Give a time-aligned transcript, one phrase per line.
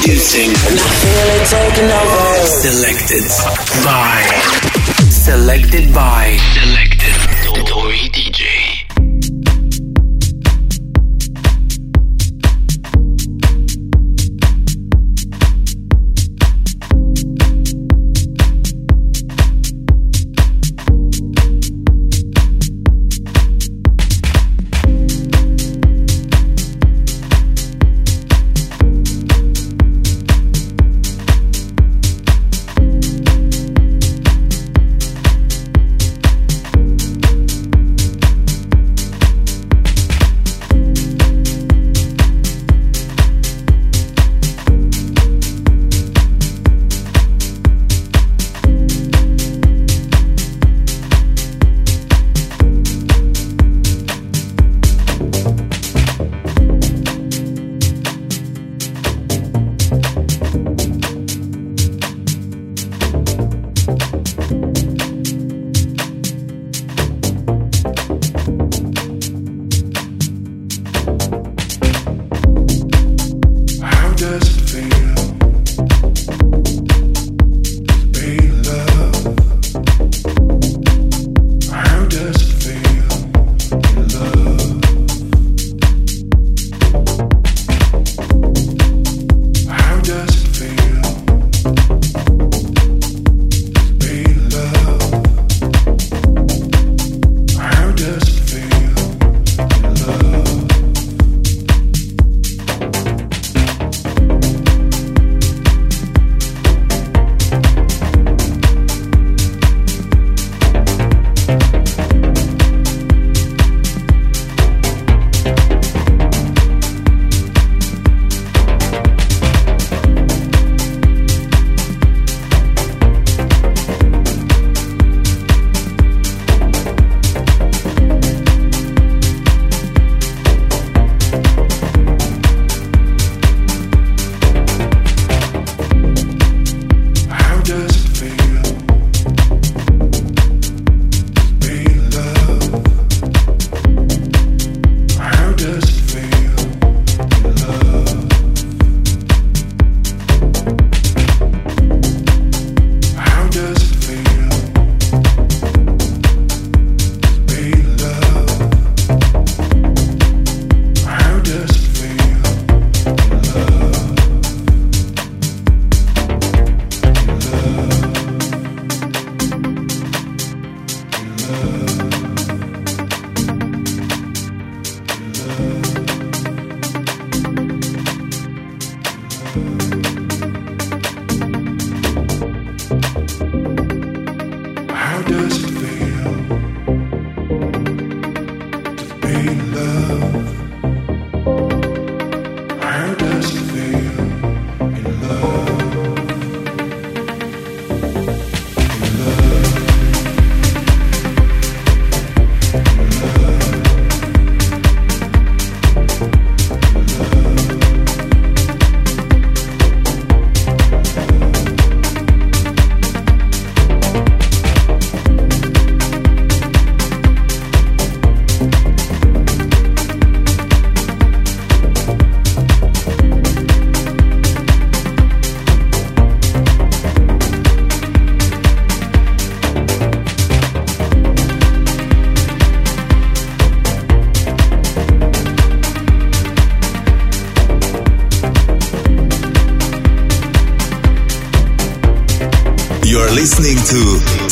[0.00, 0.48] Introducing.
[0.48, 2.46] And I feel it taking over.
[2.46, 3.24] Selected
[3.84, 4.24] by.
[5.10, 6.38] Selected by.
[6.54, 8.19] Selected.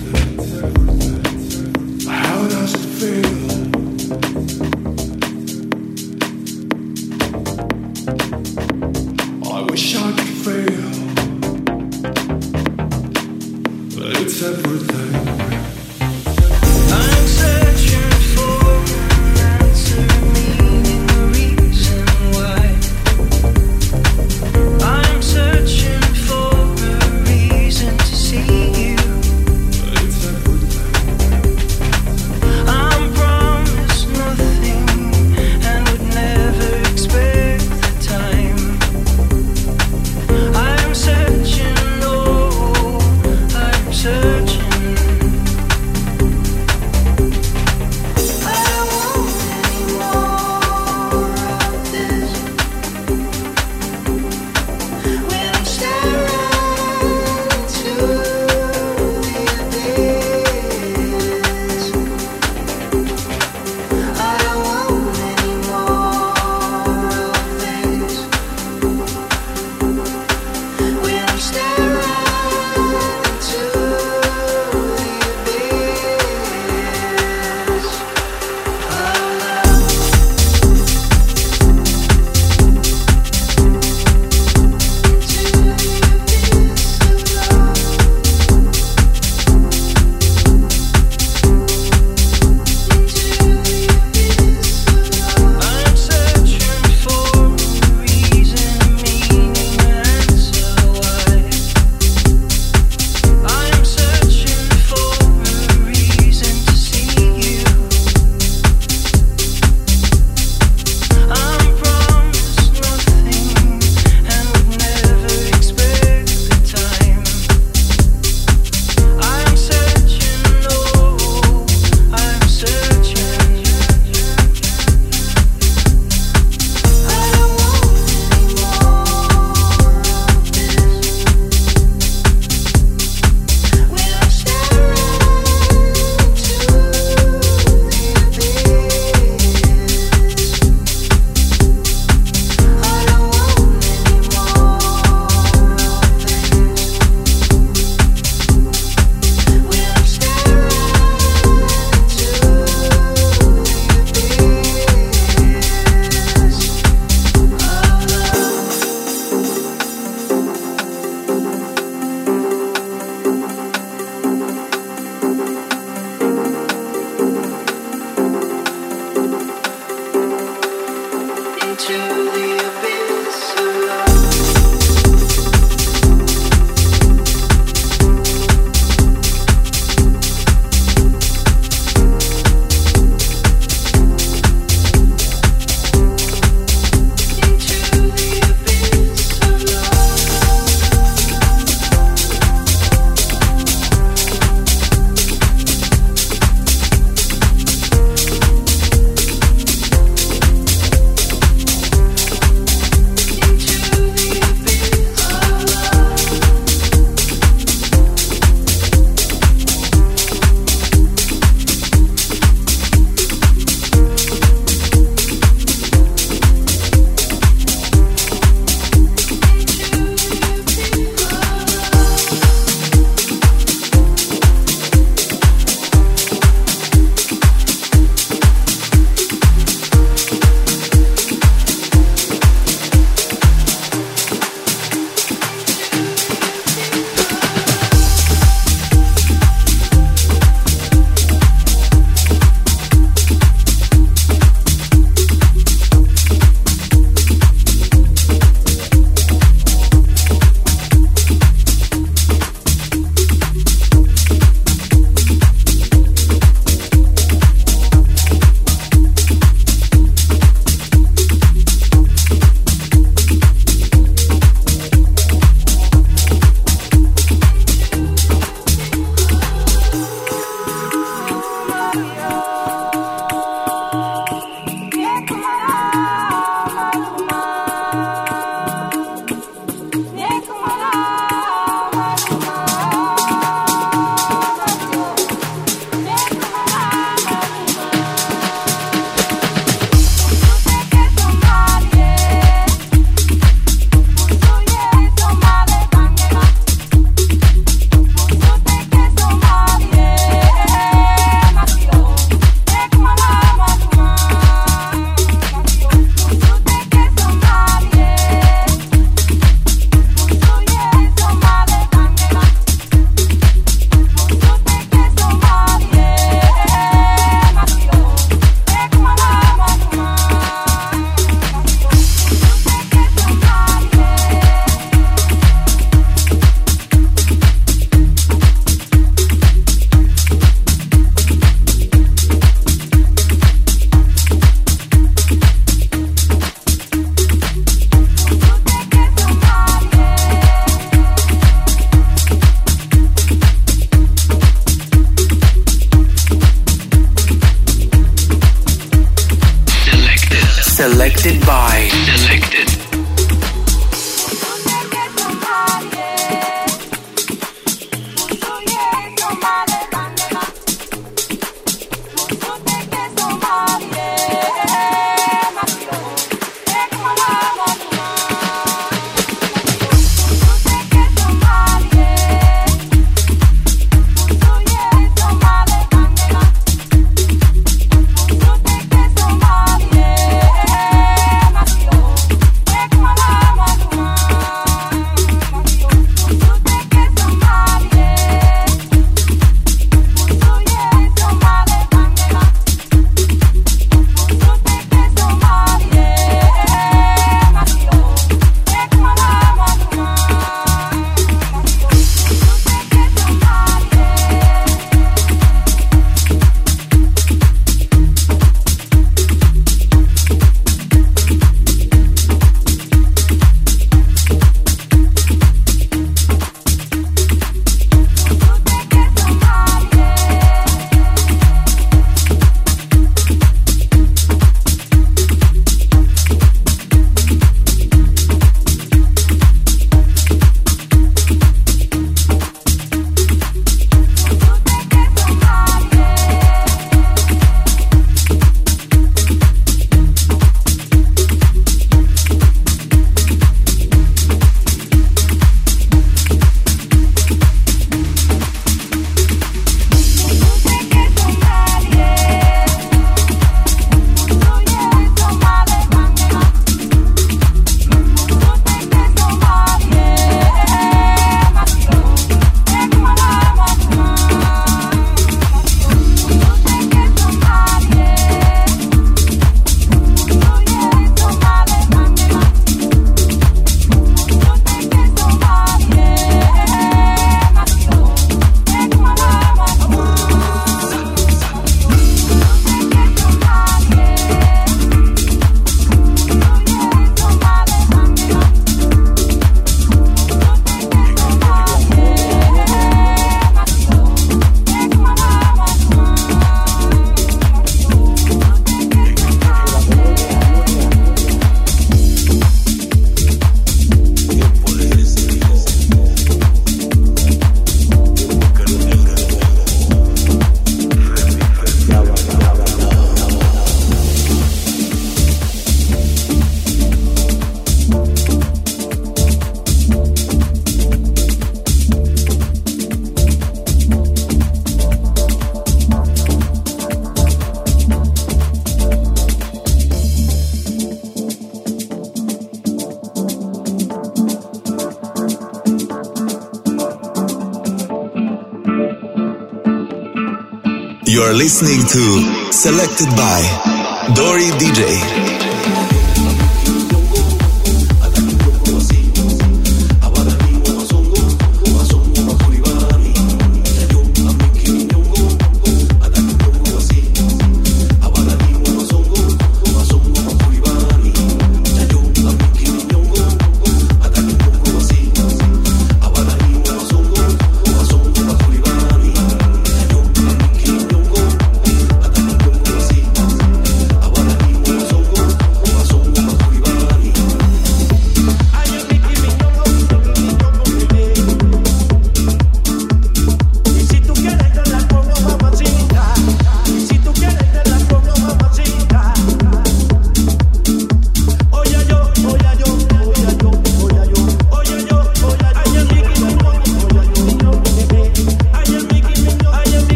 [541.62, 545.39] listening to Selected by Dori DJ.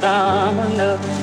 [0.00, 1.17] Dominant man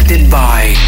[0.10, 0.79] by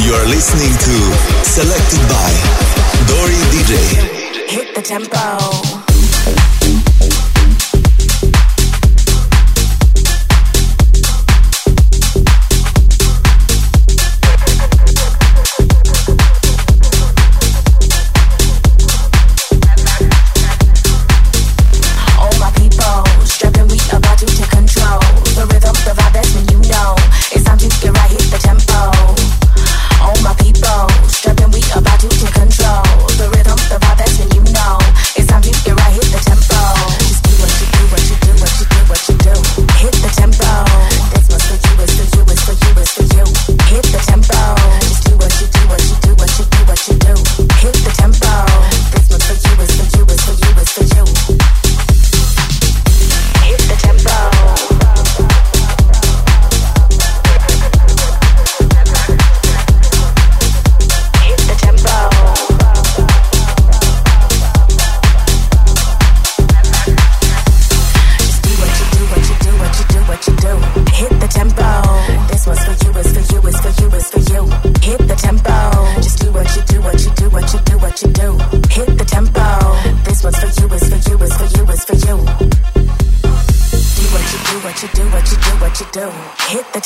[0.00, 0.94] You are listening to
[1.44, 2.30] Selected by
[3.08, 3.72] Dori DJ.
[4.48, 6.59] Hit the tempo.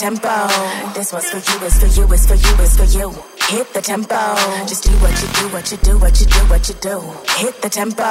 [0.05, 0.93] tempo.
[0.93, 3.09] This one's for you, it's for you, it's for you, it's for you.
[3.49, 4.21] Hit the tempo.
[4.69, 7.01] Just do what you do, what you do, what you do, what you do.
[7.41, 8.09] Hit the tempo.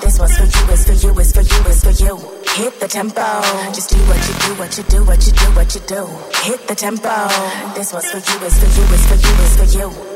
[0.00, 2.16] This one's for you, it's for you, it's for you, it's for you.
[2.56, 3.42] Hit the tempo.
[3.76, 6.02] Just do what you do, what you do, what you do, what you do.
[6.40, 7.14] Hit the tempo.
[7.76, 10.15] This one's for you, it's for you, it's for you, it's for you.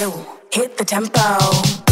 [0.00, 1.91] Yo, hit the tempo.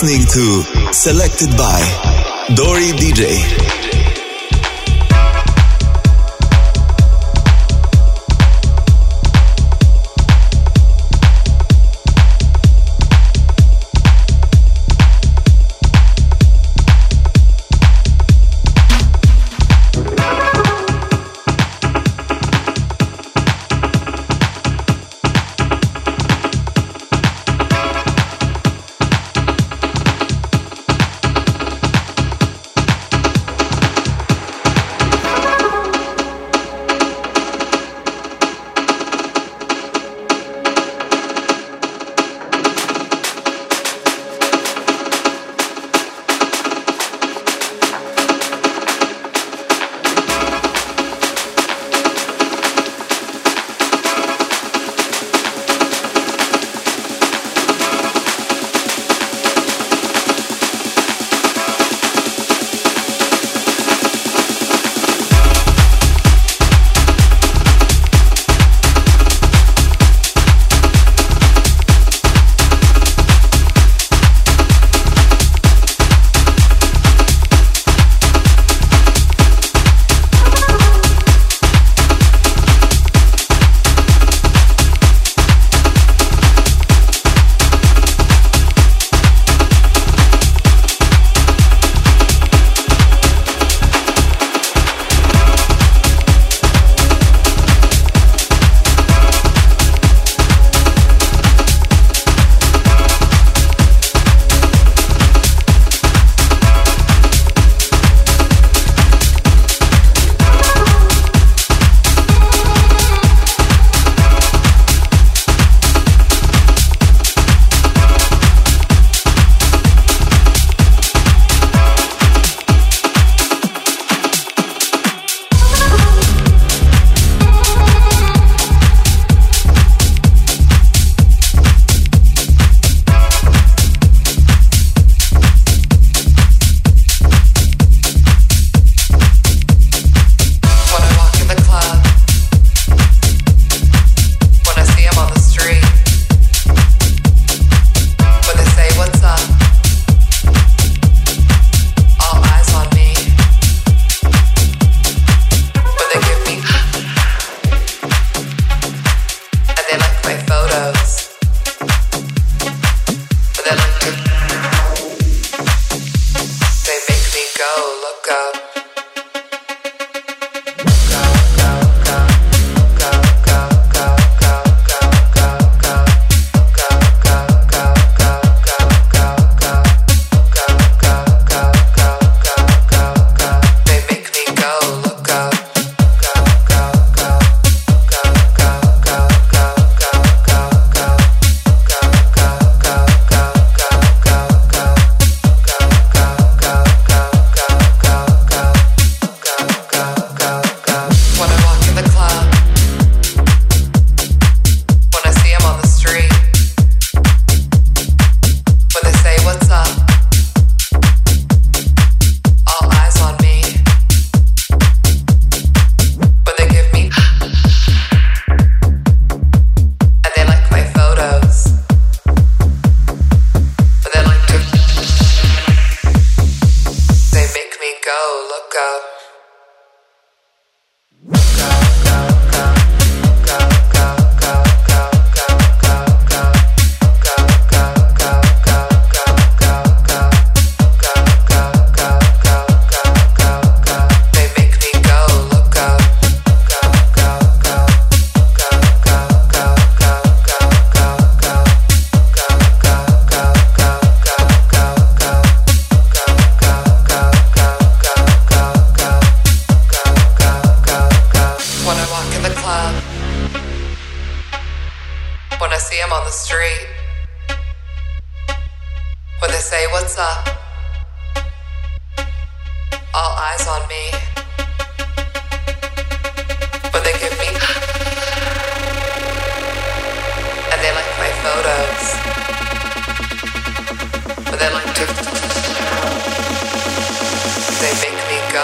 [0.00, 1.80] Listening to Selected by
[2.54, 3.77] Dori DJ.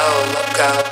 [0.05, 0.84] go, let go.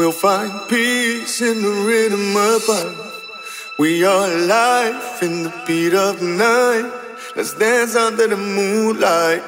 [0.00, 2.94] Let's peace in the moonlight.
[3.78, 6.90] We are alive in the beat of night.
[7.36, 9.42] Let's dance under the moonlight.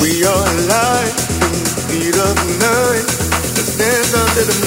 [0.00, 1.14] We are alive
[1.46, 3.06] in the beat of night.
[3.54, 4.58] Let's dance under the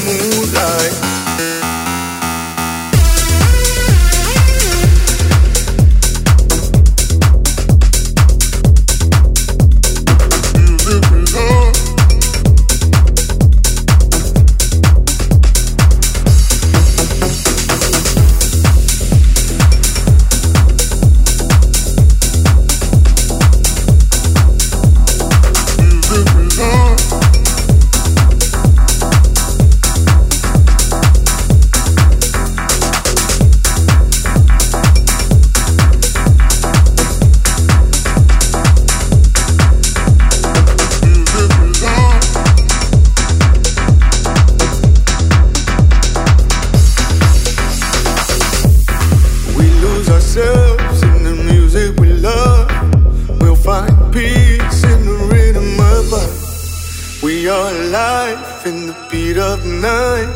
[57.48, 60.28] your life in the beat of night.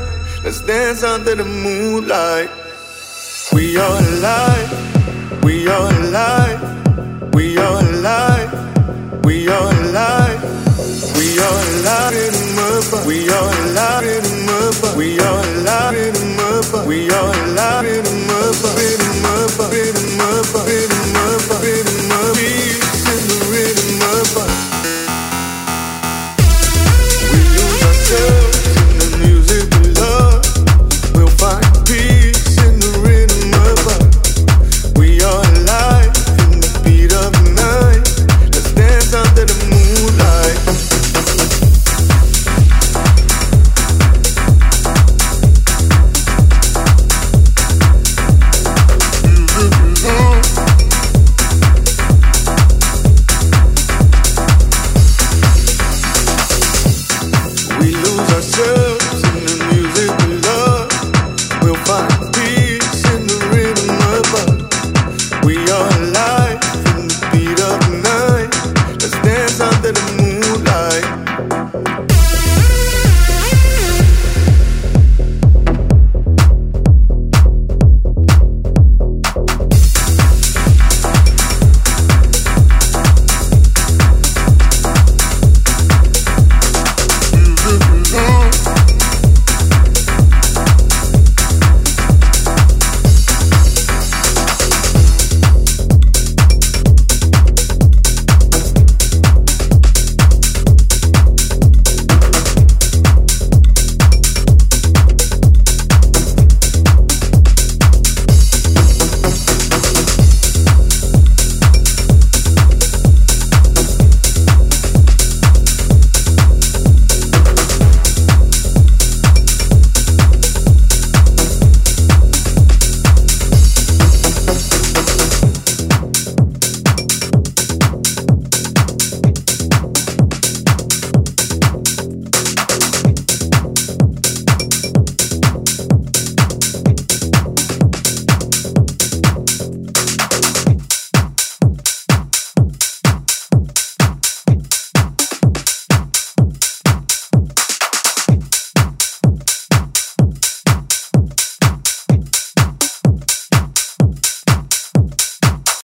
[0.45, 2.49] Let's dance under the moonlight.
[3.51, 4.69] We are alive.
[5.43, 6.61] We are alive.
[7.33, 8.51] We are alive.
[9.25, 10.39] We are alive.
[11.19, 13.05] We are alive in the mud.
[13.05, 14.97] We are alive in the mud.
[14.97, 16.87] We are alive in the mud.
[16.87, 18.55] We are alive in the mud.
[18.87, 19.73] In the mud.
[19.75, 20.63] In the mud.
[20.77, 21.63] In the mud.
[21.67, 21.90] In the mud.